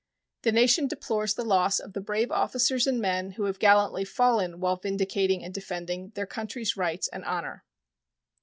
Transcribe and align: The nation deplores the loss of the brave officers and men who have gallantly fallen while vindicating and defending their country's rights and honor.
The 0.41 0.51
nation 0.51 0.87
deplores 0.87 1.35
the 1.35 1.43
loss 1.45 1.79
of 1.79 1.93
the 1.93 2.01
brave 2.01 2.31
officers 2.31 2.87
and 2.87 2.99
men 2.99 3.33
who 3.33 3.43
have 3.43 3.59
gallantly 3.59 4.03
fallen 4.03 4.59
while 4.59 4.77
vindicating 4.77 5.43
and 5.45 5.53
defending 5.53 6.09
their 6.15 6.25
country's 6.25 6.75
rights 6.75 7.07
and 7.09 7.23
honor. 7.23 7.63